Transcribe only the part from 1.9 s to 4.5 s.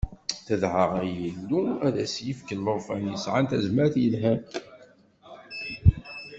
as-d-yefk llufan yesɛan tazmert yelhan.